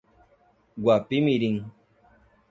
Guapimirim 0.81 1.61